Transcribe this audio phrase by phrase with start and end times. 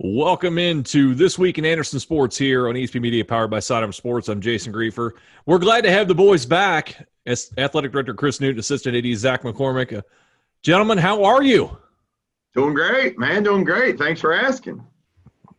[0.00, 4.28] Welcome into this week in Anderson Sports here on ESP Media, powered by Sidearm Sports.
[4.28, 5.10] I'm Jason Griefer.
[5.44, 7.08] We're glad to have the boys back.
[7.26, 9.98] As Athletic Director Chris Newton, Assistant AD Zach McCormick.
[9.98, 10.02] Uh,
[10.62, 11.76] gentlemen, how are you?
[12.54, 13.42] Doing great, man.
[13.42, 13.98] Doing great.
[13.98, 14.86] Thanks for asking.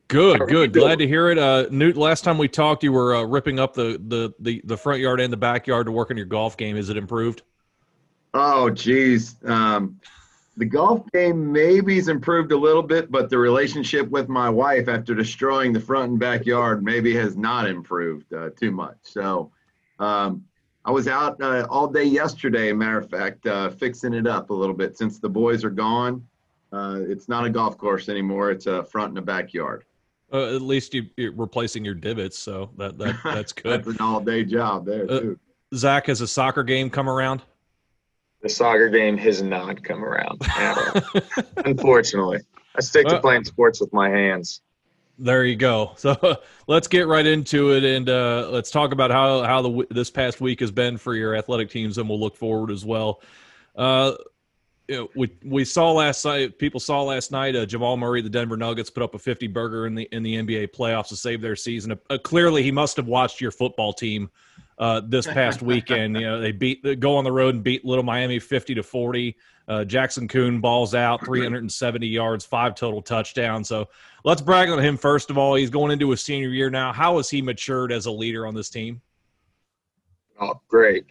[0.07, 0.71] Good, good.
[0.71, 1.37] Glad to hear it.
[1.37, 4.77] Uh, Newt, last time we talked, you were uh, ripping up the, the the the
[4.77, 6.77] front yard and the backyard to work on your golf game.
[6.77, 7.41] Is it improved?
[8.33, 9.35] Oh, geez.
[9.43, 9.99] Um,
[10.59, 15.15] the golf game maybe's improved a little bit, but the relationship with my wife after
[15.15, 18.97] destroying the front and backyard maybe has not improved uh, too much.
[19.03, 19.51] So
[19.99, 20.43] um,
[20.83, 24.53] I was out uh, all day yesterday, matter of fact, uh, fixing it up a
[24.53, 26.27] little bit since the boys are gone.
[26.73, 28.51] Uh, it's not a golf course anymore.
[28.51, 29.85] It's a front and a backyard.
[30.31, 33.85] Uh, at least you, are replacing your divots, so that, that that's good.
[33.85, 35.39] that's an all day job there uh, too.
[35.73, 37.43] Zach, has a soccer game come around?
[38.41, 41.21] The soccer game has not come around at all.
[41.65, 42.39] Unfortunately,
[42.75, 44.61] I stick to playing sports with my hands.
[45.17, 45.93] There you go.
[45.97, 50.09] So let's get right into it, and uh, let's talk about how how the this
[50.09, 53.21] past week has been for your athletic teams, and we'll look forward as well.
[53.75, 54.13] Uh,
[55.15, 56.57] we we saw last night.
[56.57, 57.55] People saw last night.
[57.55, 60.35] Uh, Jamal Murray, the Denver Nuggets, put up a fifty burger in the in the
[60.35, 61.99] NBA playoffs to save their season.
[62.09, 64.29] Uh, clearly, he must have watched your football team
[64.79, 66.15] uh, this past weekend.
[66.15, 69.35] You know, they beat go on the road and beat Little Miami fifty to forty.
[69.67, 73.67] Uh, Jackson Coon balls out 370 yards, five total touchdowns.
[73.67, 73.87] So
[74.23, 75.53] let's brag on him first of all.
[75.53, 76.91] He's going into his senior year now.
[76.91, 78.99] How has he matured as a leader on this team?
[80.41, 81.05] Oh, great.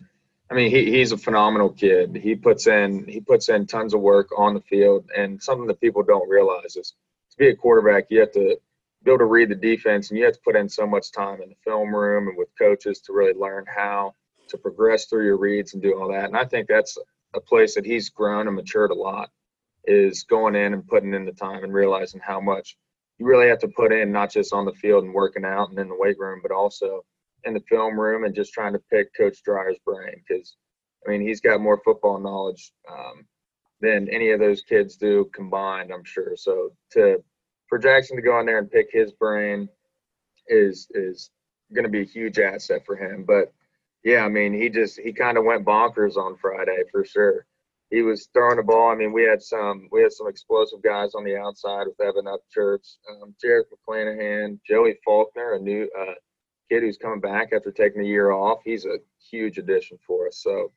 [0.50, 2.16] I mean, he, he's a phenomenal kid.
[2.16, 5.80] He puts in he puts in tons of work on the field, and something that
[5.80, 6.94] people don't realize is
[7.30, 8.56] to be a quarterback, you have to
[9.05, 11.41] be able to read the defense, and you have to put in so much time
[11.43, 14.15] in the film room and with coaches to really learn how
[14.49, 16.25] to progress through your reads and do all that.
[16.25, 16.97] And I think that's
[17.35, 19.31] a place that he's grown and matured a lot
[19.85, 22.77] is going in and putting in the time and realizing how much
[23.19, 25.79] you really have to put in, not just on the field and working out and
[25.79, 27.05] in the weight room, but also
[27.45, 30.57] in the film room and just trying to pick Coach Dryer's brain because,
[31.07, 33.27] I mean, he's got more football knowledge um,
[33.81, 36.37] than any of those kids do combined, I'm sure.
[36.37, 37.23] So to
[37.68, 39.68] for Jackson to go in there and pick his brain
[40.48, 41.30] is is
[41.74, 43.24] going to be a huge asset for him.
[43.24, 43.52] But
[44.05, 47.46] yeah, I mean, he just he kind of went bonkers on Friday for sure.
[47.90, 48.90] He was throwing the ball.
[48.90, 52.27] I mean, we had some we had some explosive guys on the outside with Evan
[52.27, 56.14] Upchurch, um, Jarek McClanahan, Joey Faulkner, a new uh,
[56.70, 58.61] kid who's coming back after taking a year off.
[58.64, 58.98] He's a
[59.30, 60.39] huge addition for us.
[60.42, 60.73] So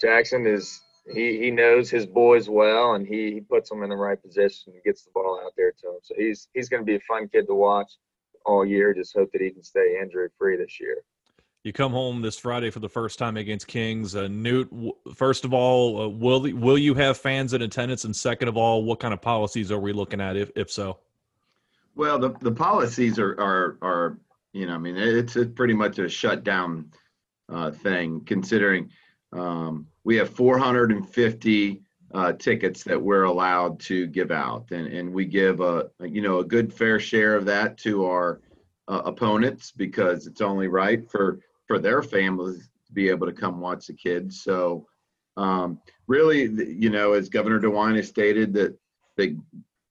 [0.00, 0.80] Jackson is
[1.12, 4.72] he he knows his boys well, and he he puts them in the right position
[4.72, 5.98] and gets the ball out there to him.
[6.02, 7.92] So he's he's going to be a fun kid to watch
[8.44, 8.94] all year.
[8.94, 10.98] Just hope that he can stay injury free this year.
[11.64, 14.14] You come home this Friday for the first time against Kings.
[14.14, 14.70] Uh, Newt,
[15.14, 18.04] first of all, uh, will will you have fans in attendance?
[18.04, 20.98] And second of all, what kind of policies are we looking at, if if so?
[21.94, 24.18] Well, the the policies are are are
[24.52, 26.92] you know, I mean, it's a pretty much a shutdown
[27.48, 28.90] uh, thing, considering
[29.32, 31.82] um, we have 450
[32.14, 36.38] uh, tickets that we're allowed to give out, and, and we give a you know
[36.38, 38.40] a good fair share of that to our
[38.88, 43.60] uh, opponents because it's only right for for their families to be able to come
[43.60, 44.42] watch the kids.
[44.42, 44.86] So
[45.36, 48.78] um, really, you know, as Governor DeWine has stated that
[49.18, 49.36] that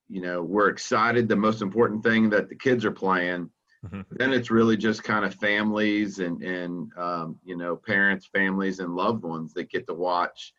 [0.10, 1.28] you know we're excited.
[1.28, 3.52] The most important thing that the kids are playing
[3.86, 4.02] Mm-hmm.
[4.12, 8.96] Then it's really just kind of families and and um, you know parents, families, and
[8.96, 10.54] loved ones that get to watch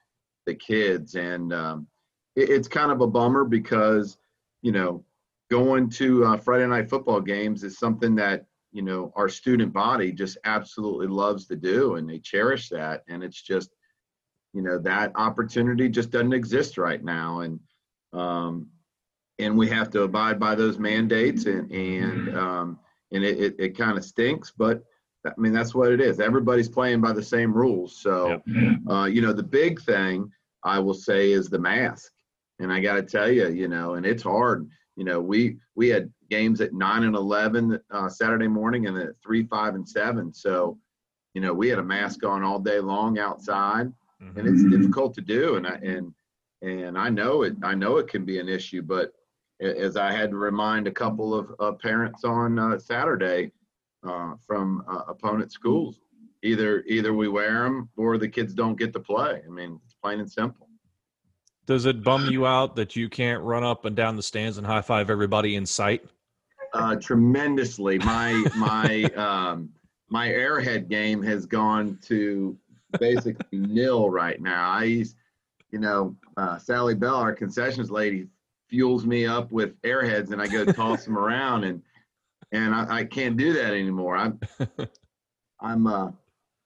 [0.47, 1.87] the kids, and um,
[2.37, 4.19] it, it's kind of a bummer because
[4.63, 5.05] you know
[5.51, 10.13] going to uh, Friday night football games is something that you know our student body
[10.13, 13.71] just absolutely loves to do, and they cherish that, and it's just
[14.55, 17.59] you know that opportunity just doesn't exist right now, and
[18.13, 18.69] um,
[19.41, 22.79] and we have to abide by those mandates and and um,
[23.13, 24.83] and it, it, it kind of stinks, but
[25.27, 26.21] I mean, that's what it is.
[26.21, 27.97] Everybody's playing by the same rules.
[27.97, 28.41] So,
[28.91, 30.31] uh, you know, the big thing
[30.63, 32.13] I will say is the mask.
[32.61, 34.69] And I got to tell you, you know, and it's hard.
[34.97, 39.11] You know, we we had games at nine and eleven uh, Saturday morning, and at
[39.23, 40.35] three, five, and seven.
[40.35, 40.77] So,
[41.35, 44.39] you know, we had a mask on all day long outside, mm-hmm.
[44.39, 45.55] and it's difficult to do.
[45.55, 46.13] And I and
[46.63, 47.55] and I know it.
[47.63, 49.13] I know it can be an issue, but
[49.61, 53.53] as I had to remind a couple of uh, parents on uh, Saturday
[54.07, 56.01] uh, from uh, opponent schools.
[56.45, 59.43] Either either we wear them or the kids don't get to play.
[59.45, 60.69] I mean, it's plain and simple.
[61.67, 64.67] Does it bum you out that you can't run up and down the stands and
[64.67, 66.05] high five everybody in sight?
[66.73, 67.99] Uh, tremendously.
[67.99, 69.71] My my um,
[70.09, 72.57] my airhead game has gone to
[72.99, 74.71] basically nil right now.
[74.71, 75.05] I,
[75.71, 78.29] you know, uh, Sally Bell, our concessions lady,
[78.69, 81.83] fuels me up with airheads, and I go toss them around, and
[82.53, 84.17] and I, I can't do that anymore.
[84.17, 84.41] I'm
[85.61, 86.11] I'm uh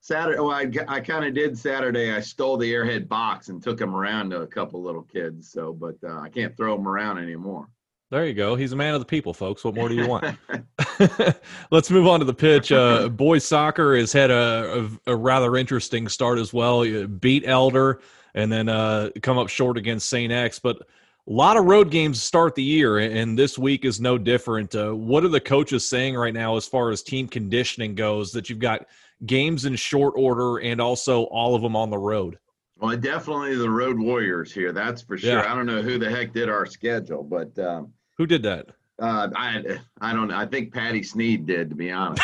[0.00, 0.38] Saturday.
[0.38, 2.12] Oh, I I kind of did Saturday.
[2.12, 5.50] I stole the airhead box and took them around to a couple little kids.
[5.50, 7.68] So, but uh, I can't throw them around anymore.
[8.12, 8.56] There you go.
[8.56, 9.64] He's a man of the people, folks.
[9.64, 10.36] What more do you want?
[11.70, 12.70] Let's move on to the pitch.
[12.70, 16.84] Uh, boys soccer has had a, a, a, rather interesting start as well.
[16.84, 18.00] You beat Elder
[18.34, 20.30] and then uh, come up short against St.
[20.30, 20.86] X, but
[21.28, 24.74] a lot of road games start the year, and this week is no different.
[24.74, 28.32] Uh, what are the coaches saying right now as far as team conditioning goes?
[28.32, 28.86] That you've got
[29.24, 32.38] games in short order and also all of them on the road.
[32.78, 34.72] Well, definitely the road warriors here.
[34.72, 35.38] That's for sure.
[35.38, 35.52] Yeah.
[35.52, 38.66] I don't know who the heck did our schedule, but um, who did that?
[38.98, 40.36] Uh, I I don't know.
[40.36, 42.22] I think Patty Sneed did, to be honest.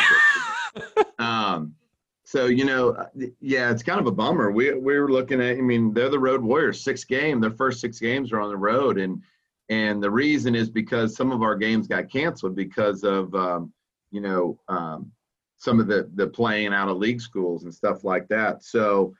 [1.19, 1.73] um,
[2.29, 3.07] so you know, uh,
[3.41, 4.51] yeah, it's kind of a bummer.
[4.51, 5.57] We we were looking at.
[5.57, 6.79] I mean, they're the road warriors.
[6.79, 7.41] Six game.
[7.41, 9.23] Their first six games are on the road, and
[9.69, 13.73] and the reason is because some of our games got canceled because of um,
[14.11, 15.11] you know um,
[15.57, 18.63] some of the the playing out of league schools and stuff like that.
[18.63, 19.15] So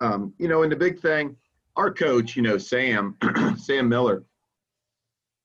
[0.00, 1.36] um, you know, and the big thing,
[1.76, 3.16] our coach, you know, Sam
[3.56, 4.24] Sam Miller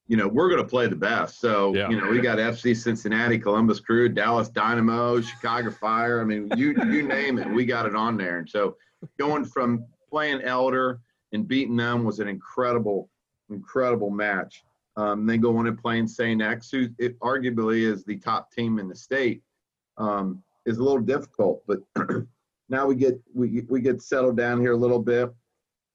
[0.08, 1.40] you know, we're going to play the best.
[1.40, 1.90] So, yeah.
[1.90, 6.22] you know, we got FC Cincinnati, Columbus Crew, Dallas Dynamo, Chicago Fire.
[6.22, 8.40] I mean, you you name it, we got it on there.
[8.40, 8.78] And so,
[9.20, 11.02] going from playing Elder
[11.34, 13.10] and beating them was an incredible,
[13.50, 14.64] incredible match.
[14.96, 16.42] Um, then going and playing St.
[16.42, 19.44] X, who it arguably is the top team in the state,
[19.98, 21.64] um, is a little difficult.
[21.68, 21.80] But
[22.70, 25.34] now we get we we get settled down here a little bit.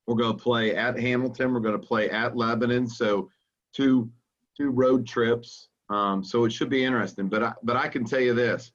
[0.06, 1.54] We're going to play at Hamilton.
[1.54, 2.86] We're going to play at Lebanon.
[2.88, 3.30] So
[3.72, 4.10] two
[4.56, 5.68] two road trips.
[5.88, 7.28] Um, so it should be interesting.
[7.28, 8.72] But I, but I can tell you this: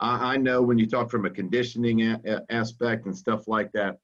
[0.00, 3.72] I, I know when you talk from a conditioning a, a aspect and stuff like
[3.72, 3.98] that,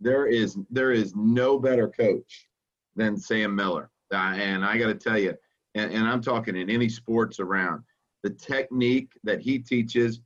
[0.00, 2.48] there is there is no better coach
[2.96, 3.90] than Sam Miller.
[4.12, 5.34] Uh, and I got to tell you,
[5.74, 7.84] and, and I'm talking in any sports around,
[8.22, 10.20] the technique that he teaches,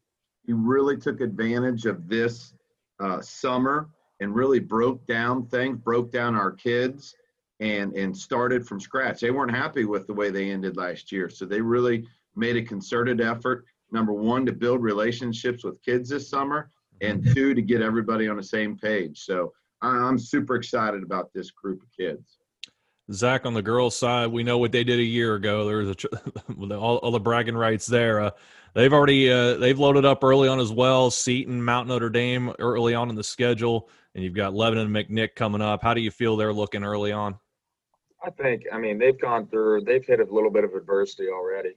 [0.46, 2.54] he really took advantage of this
[3.00, 3.90] uh, summer
[4.20, 7.14] and really broke down things, broke down our kids
[7.64, 9.20] and and started from scratch.
[9.20, 12.06] They weren't happy with the way they ended last year, so they really
[12.36, 13.64] made a concerted effort.
[13.90, 16.70] Number one, to build relationships with kids this summer,
[17.00, 19.24] and two, to get everybody on the same page.
[19.24, 22.38] So I'm super excited about this group of kids.
[23.12, 25.66] Zach, on the girls' side, we know what they did a year ago.
[25.66, 28.20] There was a, all, all the bragging rights there.
[28.20, 28.30] Uh,
[28.74, 31.10] they've already uh, they've loaded up early on as well.
[31.10, 35.34] Seton, Mount Notre Dame early on in the schedule, and you've got Lebanon and McNick
[35.34, 35.82] coming up.
[35.82, 37.38] How do you feel they're looking early on?
[38.24, 41.74] I think, I mean, they've gone through, they've hit a little bit of adversity already.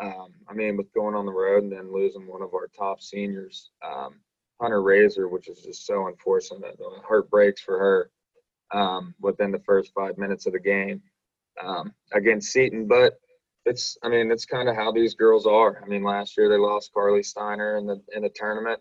[0.00, 3.00] Um, I mean, with going on the road and then losing one of our top
[3.00, 4.20] seniors, um,
[4.60, 6.78] Hunter Razor, which is just so unfortunate.
[6.78, 8.10] The heart breaks for her
[8.78, 11.02] um, within the first five minutes of the game
[11.62, 12.86] um, against Seton.
[12.86, 13.14] But
[13.66, 15.82] it's, I mean, it's kind of how these girls are.
[15.82, 18.80] I mean, last year they lost Carly Steiner in the in the tournament.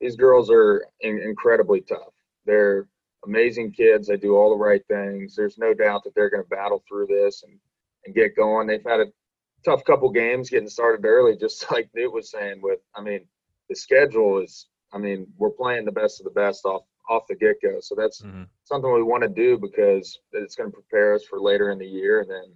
[0.00, 2.14] These girls are in, incredibly tough.
[2.44, 2.88] They're
[3.24, 4.08] amazing kids.
[4.08, 5.34] They do all the right things.
[5.34, 7.58] There's no doubt that they're going to battle through this and,
[8.06, 8.66] and get going.
[8.66, 9.06] They've had a
[9.64, 12.60] tough couple games getting started early, just like Newt was saying.
[12.62, 13.26] With I mean,
[13.68, 14.66] the schedule is.
[14.90, 17.78] I mean, we're playing the best of the best off off the get go.
[17.80, 18.44] So that's mm-hmm.
[18.64, 21.86] something we want to do because it's going to prepare us for later in the
[21.86, 22.54] year and then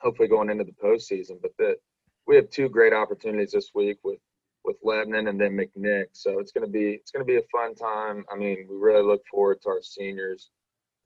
[0.00, 1.40] hopefully going into the postseason.
[1.40, 1.76] But the,
[2.26, 4.18] we have two great opportunities this week with
[4.64, 6.06] with Lebanon and then McNick.
[6.12, 8.24] So it's gonna be it's gonna be a fun time.
[8.32, 10.50] I mean, we really look forward to our seniors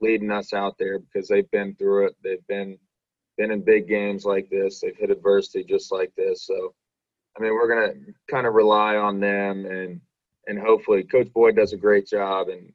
[0.01, 2.17] leading us out there because they've been through it.
[2.23, 2.79] They've been
[3.37, 4.81] been in big games like this.
[4.81, 6.47] They've hit adversity just like this.
[6.47, 6.75] So
[7.37, 7.95] I mean, we're gonna
[8.31, 10.01] kind of rely on them and
[10.47, 12.73] and hopefully Coach Boyd does a great job and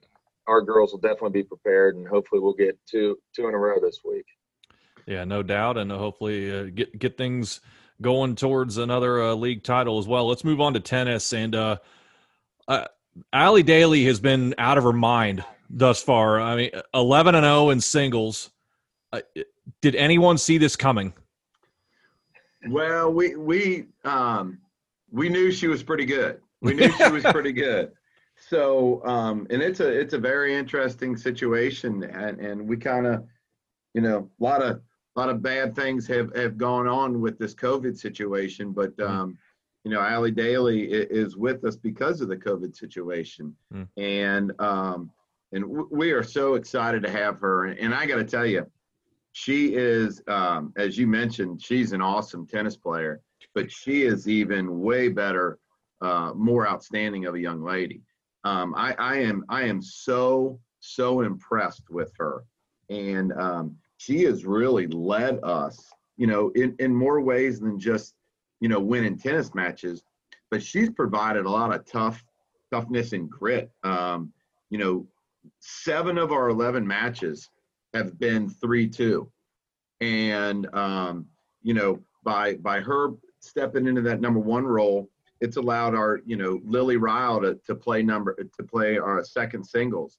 [0.48, 3.80] our girls will definitely be prepared and hopefully we'll get two two in a row
[3.80, 4.26] this week.
[5.06, 7.62] Yeah, no doubt, and hopefully uh, get get things
[8.02, 10.28] going towards another uh, league title as well.
[10.28, 11.34] Let's move on to tennis.
[11.34, 11.78] And uh,
[12.68, 12.86] uh,
[13.32, 16.40] Allie Daly has been out of her mind thus far.
[16.40, 18.52] I mean, 11 and 0 in singles.
[19.12, 19.22] Uh,
[19.82, 21.14] did anyone see this coming?
[22.70, 24.60] Well, we we um,
[25.12, 26.40] we knew she was pretty good.
[26.62, 27.92] We knew she was pretty good.
[28.38, 33.26] So, um, and it's a it's a very interesting situation, and and we kind of,
[33.94, 34.82] you know, a lot of
[35.16, 39.08] a lot of bad things have, have gone on with this COVID situation, but mm.
[39.08, 39.38] um,
[39.84, 43.88] you know, Allie Daly is with us because of the COVID situation, mm.
[43.98, 45.12] and um,
[45.52, 47.66] and we are so excited to have her.
[47.66, 48.66] And I got to tell you,
[49.34, 53.22] she is, um, as you mentioned, she's an awesome tennis player,
[53.54, 55.60] but she is even way better,
[56.02, 58.02] uh, more outstanding of a young lady.
[58.46, 62.46] Um, I, I am I am so so impressed with her,
[62.90, 68.16] and um, she has really led us, you know, in, in more ways than just,
[68.60, 70.04] you know, winning tennis matches,
[70.52, 72.24] but she's provided a lot of tough
[72.74, 73.72] toughness and grit.
[73.84, 74.34] Um,
[74.70, 75.08] you know,
[75.60, 77.50] seven of our 11 matches
[77.94, 79.30] have been 3-2.
[80.02, 81.28] And, um,
[81.62, 85.10] you know, by, by her stepping into that number one role,
[85.40, 89.64] it's allowed our, you know, Lily Ryle to, to play number, to play our second
[89.64, 90.18] singles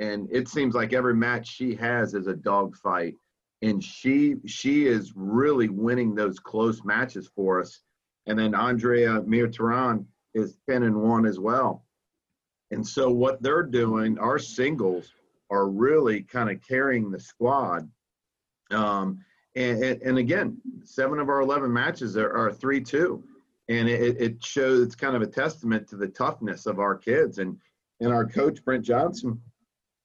[0.00, 3.14] and it seems like every match she has is a dogfight
[3.62, 7.80] and she she is really winning those close matches for us.
[8.26, 11.84] And then andrea Mirtaran is 10 and 1 as well.
[12.70, 15.12] And so what they're doing our singles
[15.50, 17.88] are really kind of carrying the squad.
[18.70, 19.18] Um,
[19.56, 23.20] and, and, again seven of our 11 matches are, are 3-2
[23.68, 27.38] and it, it shows it's kind of a testament to the toughness of our kids
[27.38, 27.58] and
[27.98, 29.42] and our coach brent johnson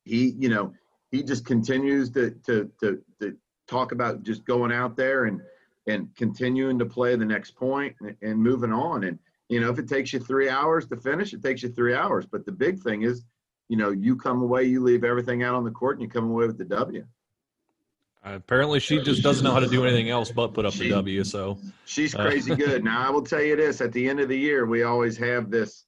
[0.05, 0.73] he, you know,
[1.11, 5.41] he just continues to to to, to talk about just going out there and
[5.87, 9.03] and continuing to play the next point and, and moving on.
[9.03, 9.19] And
[9.49, 12.25] you know, if it takes you three hours to finish, it takes you three hours.
[12.25, 13.23] But the big thing is,
[13.69, 16.29] you know, you come away, you leave everything out on the court, and you come
[16.29, 17.05] away with the W.
[18.23, 20.95] Apparently, she just doesn't know how to do anything else but put up she, the
[20.95, 21.23] W.
[21.23, 22.83] So she's uh, crazy uh, good.
[22.83, 25.51] Now, I will tell you this: at the end of the year, we always have
[25.51, 25.85] this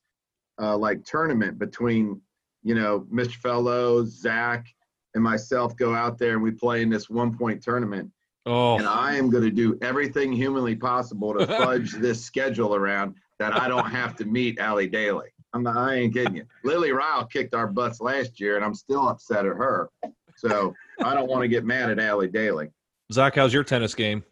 [0.61, 2.21] uh, like tournament between
[2.67, 3.35] you know, Mr.
[3.35, 4.67] Fellow, Zach,
[5.13, 8.11] and myself go out there and we play in this one point tournament.
[8.45, 8.77] Oh.
[8.77, 13.55] And I am going to do everything humanly possible to fudge this schedule around that
[13.55, 15.29] I don't have to meet Allie Daly.
[15.53, 16.45] I'm not, I ain't kidding you.
[16.65, 19.89] Lily Ryle kicked our butts last year, and I'm still upset at her.
[20.35, 22.69] So I don't want to get mad at Allie Daly.
[23.13, 24.25] Zach, how's your tennis game?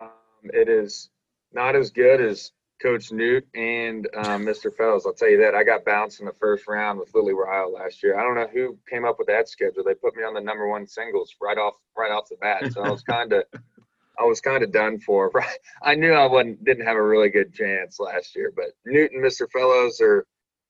[0.00, 0.10] Um,
[0.44, 1.10] it is
[1.52, 2.50] not as good as
[2.82, 4.74] Coach Newt and um, Mr.
[4.74, 5.04] Fellows.
[5.06, 8.02] I'll tell you that I got bounced in the first round with Lily Ryle last
[8.02, 8.18] year.
[8.18, 9.84] I don't know who came up with that schedule.
[9.84, 12.72] They put me on the number one singles right off right off the bat.
[12.72, 13.44] So I was kind of
[14.18, 15.30] I was kind of done for.
[15.82, 19.24] I knew I wasn't didn't have a really good chance last year, but Newt and
[19.24, 19.48] Mr.
[19.50, 20.26] Fellows are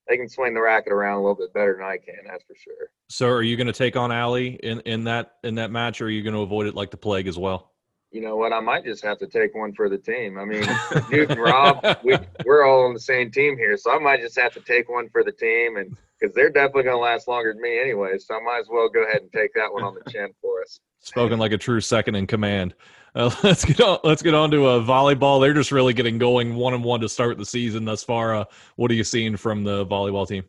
[0.09, 2.17] they can swing the racket around a little bit better than I can.
[2.27, 2.91] That's for sure.
[3.09, 6.07] So, are you going to take on Allie in in that in that match, or
[6.07, 7.72] are you going to avoid it like the plague as well?
[8.13, 8.53] You know what?
[8.53, 10.39] I might just have to take one for the team.
[10.39, 10.65] I mean,
[11.11, 14.53] Newton, Rob, we, we're all on the same team here, so I might just have
[14.55, 17.63] to take one for the team, and because they're definitely going to last longer than
[17.63, 20.11] me anyway, so I might as well go ahead and take that one on the
[20.11, 20.79] chin for us.
[21.01, 22.75] Spoken like a true second in command.
[23.15, 23.99] Uh, let's get on.
[24.05, 25.41] Let's get on to uh, volleyball.
[25.41, 28.37] They're just really getting going one and one to start the season thus far.
[28.37, 28.45] Uh,
[28.77, 30.45] what are you seeing from the volleyball team?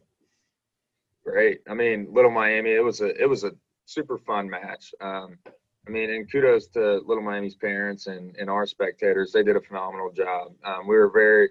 [1.25, 1.61] Great.
[1.67, 2.71] I mean, Little Miami.
[2.71, 3.51] It was a it was a
[3.85, 4.93] super fun match.
[5.01, 5.37] Um,
[5.85, 9.31] I mean, and kudos to Little Miami's parents and, and our spectators.
[9.31, 10.53] They did a phenomenal job.
[10.63, 11.49] Um, we were very,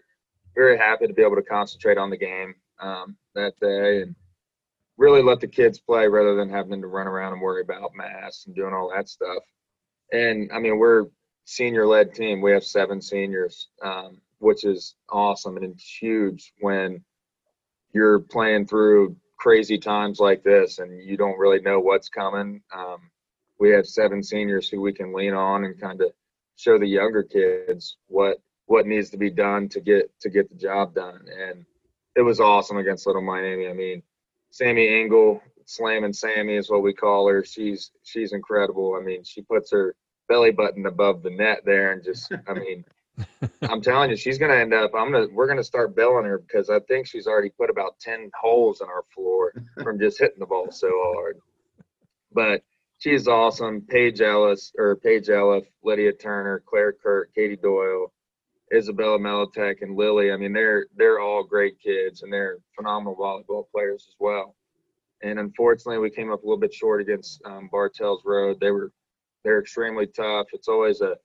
[0.54, 4.14] very happy to be able to concentrate on the game um, that day and
[4.96, 8.46] really let the kids play rather than having to run around and worry about masks
[8.46, 9.42] and doing all that stuff.
[10.12, 11.06] And I mean, we're
[11.44, 12.40] senior led team.
[12.40, 17.04] We have seven seniors, um, which is awesome and it's huge when
[17.92, 22.62] you're playing through crazy times like this and you don't really know what's coming.
[22.74, 23.10] Um,
[23.62, 26.11] we have seven seniors who we can lean on and kind of
[26.57, 30.57] show the younger kids what what needs to be done to get to get the
[30.57, 31.21] job done.
[31.49, 31.64] And
[32.16, 33.69] it was awesome against Little Miami.
[33.69, 34.02] I mean,
[34.50, 37.45] Sammy Engel, slamming Sammy is what we call her.
[37.45, 38.99] She's she's incredible.
[39.00, 39.95] I mean, she puts her
[40.28, 42.85] belly button above the net there and just I mean
[43.62, 44.90] I'm telling you, she's gonna end up.
[44.92, 45.28] I'm gonna.
[45.31, 48.88] We're gonna start billing her because I think she's already put about ten holes in
[48.88, 49.52] our floor
[49.85, 51.38] from just hitting the ball so hard.
[52.33, 52.64] But
[53.02, 53.80] she's awesome.
[53.82, 58.12] Paige Ellis or Paige Ellis, Lydia Turner, Claire Kirk, Katie Doyle,
[58.73, 60.30] Isabella Melotek, and Lily.
[60.30, 64.54] I mean, they're they're all great kids and they're phenomenal volleyball players as well.
[65.23, 68.59] And unfortunately, we came up a little bit short against um, Bartels Road.
[68.61, 68.92] They were
[69.44, 70.47] they're extremely tough.
[70.52, 71.16] It's always a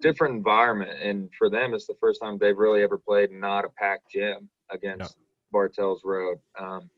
[0.00, 3.68] different environment, and for them, it's the first time they've really ever played not a
[3.68, 5.16] packed gym against.
[5.52, 6.38] Bartels Road.
[6.58, 6.90] Um,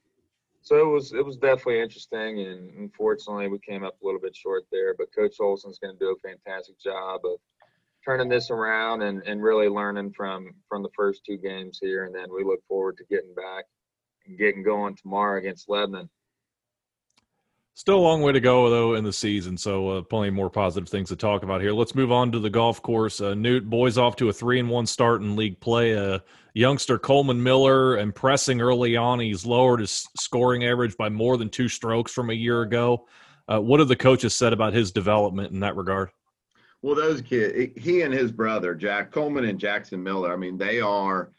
[0.62, 4.36] so it was it was definitely interesting, and unfortunately we came up a little bit
[4.36, 4.94] short there.
[4.94, 7.38] But Coach Olson's going to do a fantastic job of
[8.04, 12.14] turning this around and, and really learning from from the first two games here, and
[12.14, 13.64] then we look forward to getting back
[14.26, 16.08] and getting going tomorrow against Lebanon.
[17.74, 20.88] Still a long way to go though in the season, so uh, plenty more positive
[20.88, 21.72] things to talk about here.
[21.72, 23.20] Let's move on to the golf course.
[23.20, 25.96] Uh, Newt boys off to a three and one start in league play.
[25.96, 26.18] Uh,
[26.58, 29.20] youngster Coleman Miller impressing early on.
[29.20, 33.06] He's lowered his scoring average by more than two strokes from a year ago.
[33.46, 36.10] Uh, what have the coaches said about his development in that regard?
[36.82, 40.32] Well, those kids, he and his brother Jack Coleman and Jackson Miller.
[40.32, 41.30] I mean, they are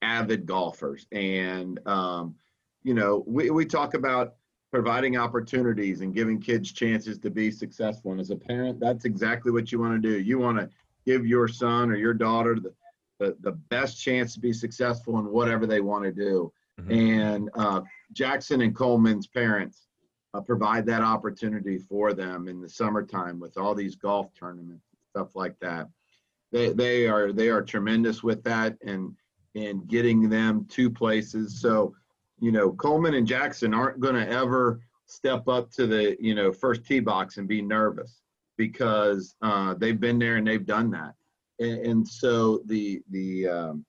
[0.00, 2.36] avid golfers, and um,
[2.84, 4.34] you know, we we talk about
[4.70, 8.12] providing opportunities and giving kids chances to be successful.
[8.12, 10.20] And as a parent, that's exactly what you want to do.
[10.20, 10.68] You want to
[11.04, 12.72] give your son or your daughter the,
[13.18, 16.52] the, the best chance to be successful in whatever they want to do.
[16.80, 16.90] Mm-hmm.
[16.92, 17.80] And uh,
[18.12, 19.88] Jackson and Coleman's parents
[20.34, 25.34] uh, provide that opportunity for them in the summertime with all these golf tournaments, stuff
[25.34, 25.88] like that.
[26.52, 29.14] They, they are they are tremendous with that and
[29.54, 31.60] and getting them to places.
[31.60, 31.94] So,
[32.40, 36.52] you know, Coleman and Jackson aren't going to ever step up to the you know
[36.52, 38.20] first tee box and be nervous
[38.56, 41.14] because uh, they've been there and they've done that.
[41.58, 43.84] And, and so the the um,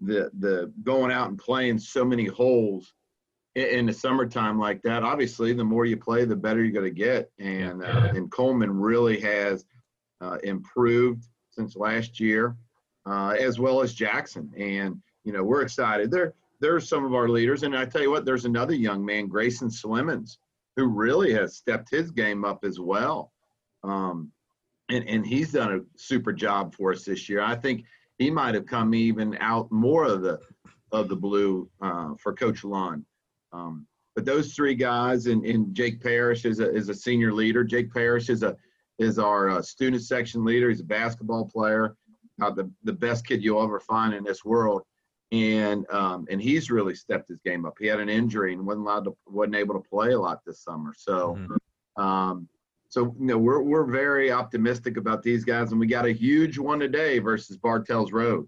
[0.00, 2.92] the the going out and playing so many holes
[3.54, 5.02] in, in the summertime like that.
[5.02, 7.30] Obviously, the more you play, the better you're going to get.
[7.38, 9.64] And uh, and Coleman really has
[10.20, 12.56] uh, improved since last year,
[13.06, 14.50] uh, as well as Jackson.
[14.56, 16.10] And you know we're excited.
[16.10, 19.28] There there's some of our leaders, and I tell you what, there's another young man,
[19.28, 20.36] Grayson Slimmons,
[20.76, 23.32] who really has stepped his game up as well.
[23.82, 24.30] Um,
[24.90, 27.40] and, and he's done a super job for us this year.
[27.40, 27.84] I think
[28.18, 30.38] he might have come even out more of the
[30.92, 33.04] of the blue uh, for Coach Lund.
[33.52, 37.62] Um, but those three guys and, and Jake Parrish is a, is a senior leader.
[37.62, 38.56] Jake Parrish is a
[38.98, 40.68] is our uh, student section leader.
[40.68, 41.96] He's a basketball player,
[42.42, 44.82] uh, the the best kid you'll ever find in this world,
[45.32, 47.74] and um, and he's really stepped his game up.
[47.78, 50.62] He had an injury and wasn't allowed to wasn't able to play a lot this
[50.62, 50.92] summer.
[50.96, 52.02] So, mm-hmm.
[52.02, 52.48] um,
[52.90, 56.58] so you know we're we're very optimistic about these guys, and we got a huge
[56.58, 58.46] one today versus Bartels Road.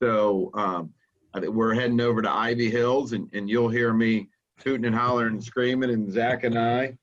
[0.00, 0.92] So um,
[1.34, 4.28] we're heading over to Ivy Hills, and and you'll hear me
[4.62, 6.96] hooting and hollering and screaming, and Zach and I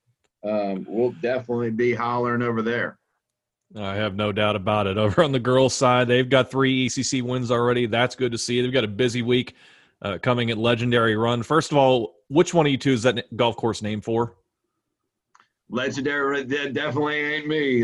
[0.44, 3.00] um, will definitely be hollering over there.
[3.75, 4.98] I have no doubt about it.
[4.98, 7.88] Over on the girls' side, they've got three ECC wins already.
[7.88, 8.62] That's good to see.
[8.62, 9.56] They've got a busy week
[10.04, 11.42] uh, coming at Legendary Run.
[11.42, 14.36] First of all, which one of you two is that golf course named for?
[15.70, 17.84] Legendary that definitely ain't me.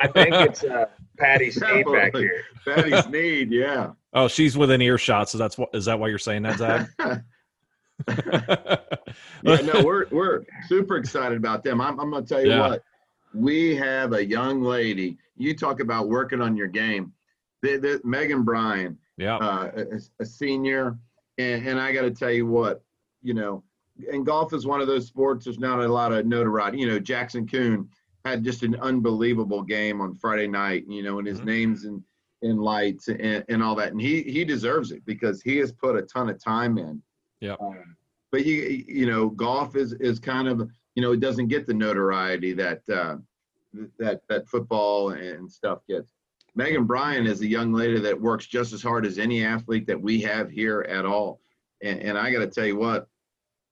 [0.00, 0.86] I think it's uh,
[1.18, 2.42] Patty Sneed back here.
[2.64, 3.92] Patty Sneed, yeah.
[4.14, 6.88] Oh, she's within earshot, so that's what is that why you're saying that, Zach?
[9.42, 11.78] yeah, no, we're we're super excited about them.
[11.82, 12.68] I'm, I'm gonna tell you yeah.
[12.68, 12.84] what,
[13.34, 15.18] we have a young lady.
[15.36, 17.12] You talk about working on your game.
[17.60, 20.96] The, the, Megan Bryan, yeah, uh, a, a, senior,
[21.36, 22.82] and, and I got to tell you what,
[23.22, 23.62] you know,
[24.12, 25.44] and golf is one of those sports.
[25.44, 26.78] There's not a lot of notoriety.
[26.78, 27.88] You know, Jackson Coon
[28.24, 30.84] had just an unbelievable game on Friday night.
[30.88, 31.48] You know, and his mm-hmm.
[31.48, 32.02] name's in
[32.42, 35.96] in lights and, and all that, and he he deserves it because he has put
[35.96, 37.02] a ton of time in.
[37.40, 37.56] Yeah.
[37.60, 37.96] Um,
[38.30, 41.74] but you you know, golf is is kind of you know it doesn't get the
[41.74, 43.16] notoriety that uh,
[43.98, 46.12] that that football and stuff gets.
[46.54, 50.00] Megan Bryan is a young lady that works just as hard as any athlete that
[50.00, 51.40] we have here at all.
[51.82, 53.06] And, and I got to tell you what,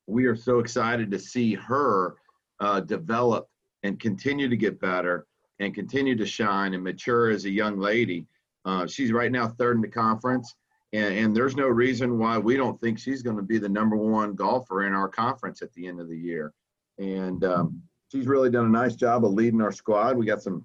[0.07, 2.17] we are so excited to see her
[2.61, 3.49] uh, develop
[3.83, 5.27] and continue to get better
[5.59, 8.27] and continue to shine and mature as a young lady.
[8.65, 10.55] Uh, she's right now third in the conference
[10.93, 13.97] and, and there's no reason why we don't think she's going to be the number
[13.97, 16.53] one golfer in our conference at the end of the year.
[16.99, 20.17] And um, she's really done a nice job of leading our squad.
[20.17, 20.65] We got some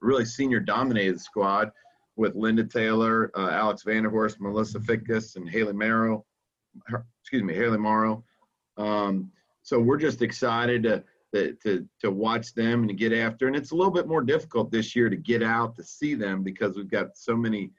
[0.00, 1.70] really senior dominated squad
[2.16, 6.24] with Linda Taylor, uh, Alex Vanderhorst, Melissa Fickus, and Haley Morrow.
[7.20, 8.24] Excuse me, Haley Morrow.
[8.76, 9.30] Um,
[9.62, 10.82] so we're just excited
[11.34, 13.46] to, to to watch them and to get after.
[13.46, 16.42] And it's a little bit more difficult this year to get out to see them
[16.42, 17.70] because we've got so many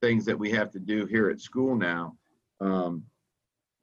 [0.00, 2.16] things that we have to do here at school now.
[2.60, 3.04] Um,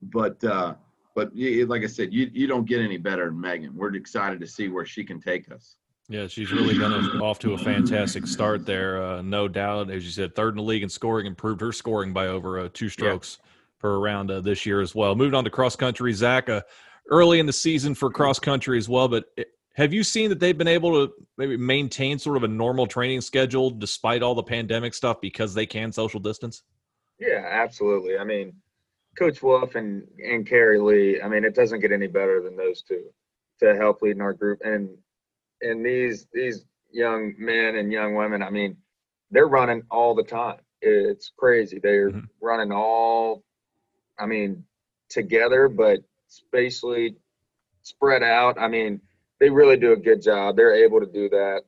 [0.02, 0.76] but uh,
[1.16, 3.76] but like I said, you you don't get any better than Megan.
[3.76, 5.78] We're excited to see where she can take us.
[6.08, 9.90] Yeah, she's really been off to a fantastic start there, uh, no doubt.
[9.90, 12.70] As you said, third in the league in scoring, improved her scoring by over uh,
[12.74, 13.52] two strokes yeah.
[13.86, 15.14] Per round uh, this year as well.
[15.14, 16.50] Moving on to cross country, Zach.
[16.50, 16.62] Uh,
[17.12, 19.26] early in the season for cross country as well, but
[19.76, 23.22] have you seen that they've been able to maybe maintain sort of a normal training
[23.22, 26.64] schedule despite all the pandemic stuff because they can social distance?
[27.20, 28.18] Yeah, absolutely.
[28.18, 28.54] I mean,
[29.20, 31.22] Coach Wolf and and Carrie Lee.
[31.22, 33.04] I mean, it doesn't get any better than those two
[33.60, 34.62] to help leading our group.
[34.64, 34.98] And
[35.62, 38.42] and these these young men and young women.
[38.42, 38.78] I mean,
[39.30, 40.58] they're running all the time.
[40.82, 41.80] It's crazy.
[41.80, 42.26] They're mm-hmm.
[42.42, 43.44] running all.
[44.20, 44.64] I mean,
[45.10, 47.16] together, but spatially
[47.84, 48.60] spread out.
[48.60, 49.02] I mean
[49.40, 50.56] they really do a good job.
[50.56, 51.62] They're able to do that,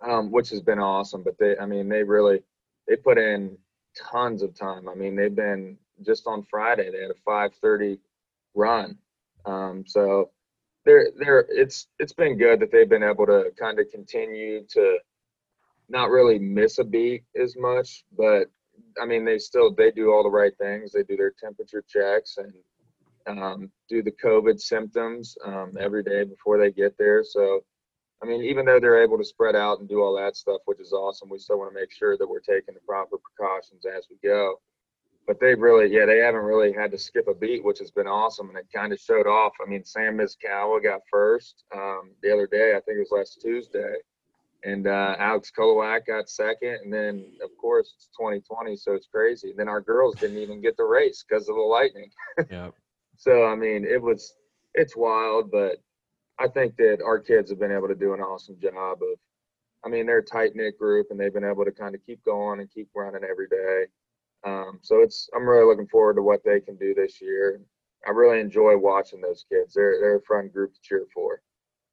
[0.00, 1.22] um, which has been awesome.
[1.22, 2.42] But they, I mean, they really
[2.86, 3.56] they put in
[4.10, 4.88] tons of time.
[4.88, 6.90] I mean, they've been just on Friday.
[6.90, 7.98] They had a 5:30
[8.54, 8.98] run.
[9.46, 10.30] Um, so
[10.84, 14.98] they're they're it's it's been good that they've been able to kind of continue to
[15.88, 18.50] not really miss a beat as much, but
[19.00, 20.92] I mean they still they do all the right things.
[20.92, 22.52] They do their temperature checks and
[23.26, 27.22] um, do the COVID symptoms um, every day before they get there.
[27.24, 27.60] So,
[28.22, 30.80] I mean, even though they're able to spread out and do all that stuff, which
[30.80, 34.06] is awesome, we still want to make sure that we're taking the proper precautions as
[34.10, 34.60] we go.
[35.26, 38.08] But they've really, yeah, they haven't really had to skip a beat, which has been
[38.08, 39.52] awesome, and it kind of showed off.
[39.64, 42.72] I mean, Sam Miskawa got first um, the other day.
[42.76, 43.94] I think it was last Tuesday
[44.64, 49.50] and uh, Alex Kolowak got second, and then of course it's 2020, so it's crazy.
[49.50, 52.10] And then our girls didn't even get the race because of the lightning.
[52.50, 52.70] Yeah.
[53.16, 54.34] so I mean, it was
[54.74, 55.76] it's wild, but
[56.38, 59.18] I think that our kids have been able to do an awesome job of.
[59.84, 62.24] I mean, they're a tight knit group, and they've been able to kind of keep
[62.24, 63.86] going and keep running every day.
[64.44, 67.60] Um, so it's I'm really looking forward to what they can do this year.
[68.06, 69.74] I really enjoy watching those kids.
[69.74, 71.42] They're they're a fun group to cheer for.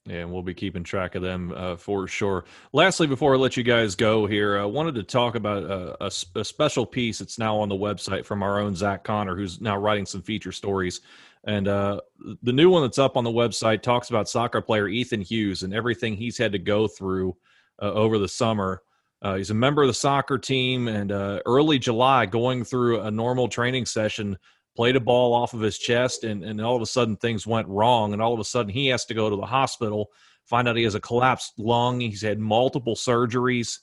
[0.07, 2.45] And we'll be keeping track of them uh, for sure.
[2.73, 6.11] Lastly, before I let you guys go here, I wanted to talk about uh, a,
[6.39, 9.77] a, special piece that's now on the website from our own Zach Connor, who's now
[9.77, 11.01] writing some feature stories.
[11.43, 12.01] And uh,
[12.43, 15.73] the new one that's up on the website talks about soccer player Ethan Hughes and
[15.73, 17.35] everything he's had to go through
[17.81, 18.81] uh, over the summer.
[19.21, 23.11] Uh, he's a member of the soccer team, and uh, early July, going through a
[23.11, 24.37] normal training session
[24.75, 27.67] played a ball off of his chest, and, and all of a sudden things went
[27.67, 28.13] wrong.
[28.13, 30.11] And all of a sudden he has to go to the hospital,
[30.45, 31.99] find out he has a collapsed lung.
[31.99, 33.79] He's had multiple surgeries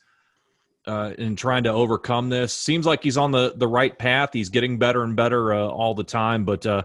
[0.87, 2.53] uh, in trying to overcome this.
[2.53, 4.31] Seems like he's on the, the right path.
[4.33, 6.45] He's getting better and better uh, all the time.
[6.45, 6.85] But, uh,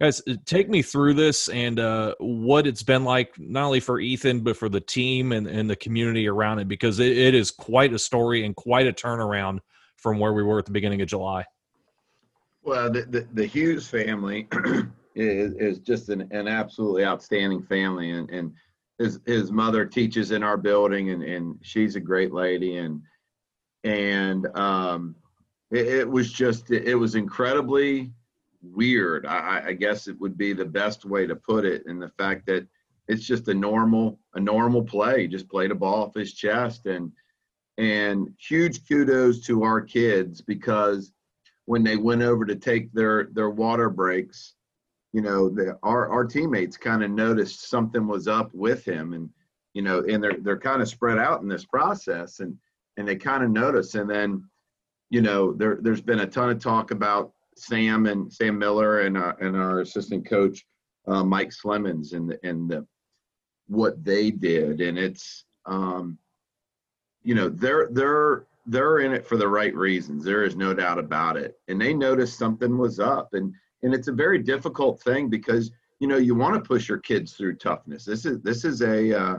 [0.00, 4.40] guys, take me through this and uh, what it's been like, not only for Ethan,
[4.40, 7.92] but for the team and, and the community around it, because it, it is quite
[7.92, 9.60] a story and quite a turnaround
[9.96, 11.44] from where we were at the beginning of July.
[12.62, 14.48] Well, the, the, the Hughes family
[15.14, 18.10] is, is just an, an absolutely outstanding family.
[18.10, 18.52] And, and
[18.98, 22.76] his, his mother teaches in our building and, and she's a great lady.
[22.76, 23.02] And,
[23.82, 25.16] and um,
[25.72, 28.12] it, it was just, it was incredibly
[28.62, 29.26] weird.
[29.26, 31.82] I, I guess it would be the best way to put it.
[31.86, 32.66] And the fact that
[33.08, 37.10] it's just a normal, a normal play, just played a ball off his chest and,
[37.76, 41.12] and huge kudos to our kids because
[41.66, 44.54] when they went over to take their their water breaks,
[45.12, 49.30] you know, the, our our teammates kind of noticed something was up with him, and
[49.74, 52.56] you know, and they're they're kind of spread out in this process, and
[52.96, 54.44] and they kind of notice, and then,
[55.10, 59.16] you know, there there's been a ton of talk about Sam and Sam Miller and
[59.16, 60.64] uh, and our assistant coach
[61.06, 62.86] uh, Mike Slemons and the and the
[63.66, 66.18] what they did, and it's um,
[67.22, 70.24] you know they're they're they're in it for the right reasons.
[70.24, 71.58] There is no doubt about it.
[71.68, 73.34] And they noticed something was up.
[73.34, 76.98] And and it's a very difficult thing because you know you want to push your
[76.98, 78.04] kids through toughness.
[78.04, 79.38] This is this is a uh,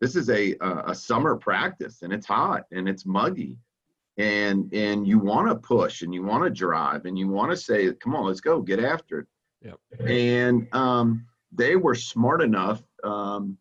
[0.00, 3.58] this is a a summer practice and it's hot and it's muggy.
[4.16, 7.56] And and you want to push and you want to drive and you want to
[7.56, 9.26] say, come on, let's go, get after it.
[9.62, 10.08] Yep.
[10.08, 13.56] And um, they were smart enough um,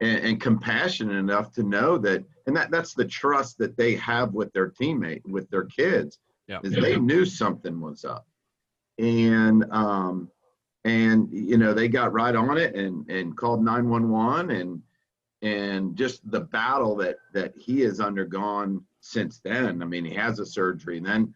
[0.00, 4.32] and, and compassionate enough to know that and that that's the trust that they have
[4.32, 6.64] with their teammate with their kids yep.
[6.64, 8.26] is they knew something was up.
[8.98, 10.30] And um
[10.84, 14.82] and you know they got right on it and and called 911 and
[15.42, 19.82] and just the battle that that he has undergone since then.
[19.82, 21.34] I mean he has a surgery and then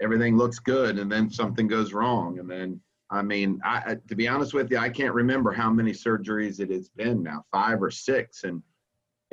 [0.00, 4.28] everything looks good and then something goes wrong and then I mean, I, to be
[4.28, 7.90] honest with you, I can't remember how many surgeries it has been now, five or
[7.90, 8.44] six.
[8.44, 8.62] And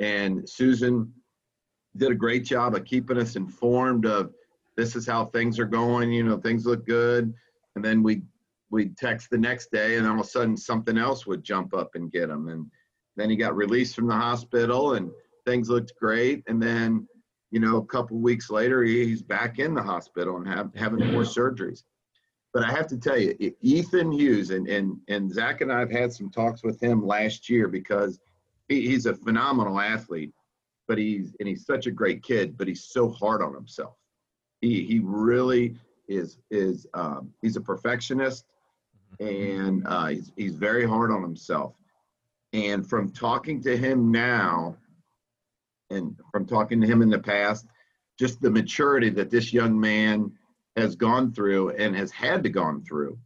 [0.00, 1.12] and Susan
[1.96, 4.32] did a great job of keeping us informed of
[4.76, 6.12] this is how things are going.
[6.12, 7.32] You know, things look good,
[7.76, 8.22] and then we
[8.70, 11.90] we text the next day, and all of a sudden something else would jump up
[11.94, 12.48] and get him.
[12.48, 12.66] And
[13.16, 15.10] then he got released from the hospital, and
[15.46, 16.42] things looked great.
[16.48, 17.06] And then,
[17.52, 21.22] you know, a couple weeks later, he's back in the hospital and have, having more
[21.22, 21.84] surgeries
[22.58, 25.92] but I have to tell you, Ethan Hughes and and and Zach and I have
[25.92, 28.18] had some talks with him last year because
[28.68, 30.32] he, he's a phenomenal athlete,
[30.88, 33.94] but he's and he's such a great kid, but he's so hard on himself.
[34.60, 35.76] He he really
[36.08, 38.44] is is um, he's a perfectionist,
[39.20, 41.76] and uh, he's he's very hard on himself.
[42.52, 44.76] And from talking to him now,
[45.90, 47.68] and from talking to him in the past,
[48.18, 50.32] just the maturity that this young man
[50.78, 53.18] has gone through and has had to gone through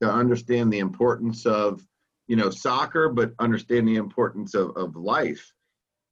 [0.00, 1.86] to understand the importance of
[2.28, 5.52] you know soccer but understand the importance of, of life.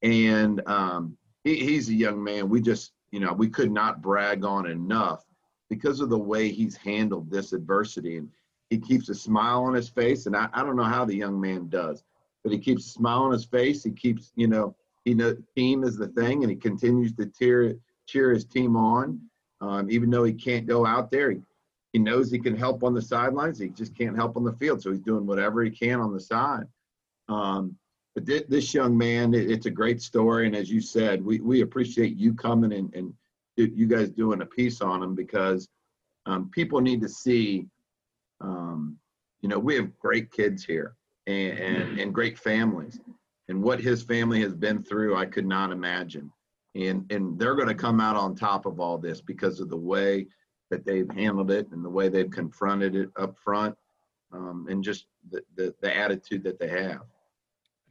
[0.01, 2.49] And um, he, he's a young man.
[2.49, 5.25] We just you know we could not brag on enough
[5.69, 8.17] because of the way he's handled this adversity.
[8.17, 8.29] And
[8.69, 11.39] he keeps a smile on his face and I, I don't know how the young
[11.39, 12.03] man does
[12.43, 13.83] but he keeps a smile on his face.
[13.83, 14.75] He keeps you know
[15.05, 17.75] he know team is the thing and he continues to cheer
[18.07, 19.19] cheer his team on
[19.61, 21.41] um, even though he can't go out there, he
[21.93, 23.59] he knows he can help on the sidelines.
[23.59, 26.19] He just can't help on the field, so he's doing whatever he can on the
[26.19, 26.65] side.
[27.27, 27.75] Um,
[28.15, 31.39] but th- this young man, it, it's a great story, and as you said, we
[31.39, 33.13] we appreciate you coming and and
[33.57, 35.69] you guys doing a piece on him because
[36.25, 37.67] um, people need to see.
[38.39, 38.97] Um,
[39.41, 40.95] you know, we have great kids here
[41.27, 42.99] and, and and great families,
[43.49, 46.31] and what his family has been through, I could not imagine.
[46.75, 49.77] And and they're going to come out on top of all this because of the
[49.77, 50.27] way
[50.69, 53.75] that they've handled it and the way they've confronted it up front,
[54.31, 57.01] um, and just the, the the attitude that they have.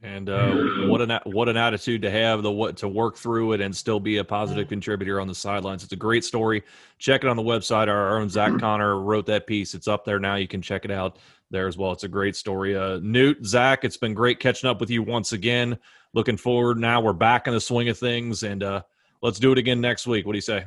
[0.03, 3.61] And uh, what an what an attitude to have the what to work through it
[3.61, 5.83] and still be a positive contributor on the sidelines.
[5.83, 6.63] It's a great story.
[6.97, 7.87] Check it on the website.
[7.87, 9.75] Our own Zach Connor wrote that piece.
[9.75, 10.35] It's up there now.
[10.35, 11.17] You can check it out
[11.51, 11.91] there as well.
[11.91, 12.75] It's a great story.
[12.75, 15.77] Uh, Newt, Zach, it's been great catching up with you once again.
[16.13, 16.77] Looking forward.
[16.77, 18.81] Now we're back in the swing of things, and uh,
[19.21, 20.25] let's do it again next week.
[20.25, 20.65] What do you say?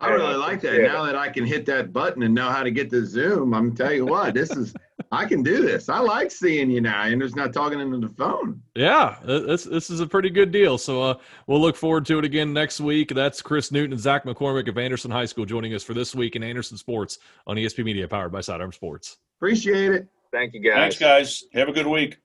[0.00, 0.80] I really like that.
[0.80, 3.74] Now that I can hit that button and know how to get to Zoom, I'm
[3.76, 4.72] tell you what, this is
[5.12, 5.88] I can do this.
[5.88, 8.62] I like seeing you now, and just not talking into the phone.
[8.74, 10.78] Yeah, this this is a pretty good deal.
[10.78, 11.14] So uh,
[11.46, 13.12] we'll look forward to it again next week.
[13.14, 16.34] That's Chris Newton and Zach McCormick of Anderson High School joining us for this week
[16.34, 19.18] in Anderson Sports on ESP Media, powered by Sidearm Sports.
[19.38, 20.08] Appreciate it.
[20.32, 20.76] Thank you, guys.
[20.76, 21.44] Thanks, guys.
[21.52, 22.18] Have a good week.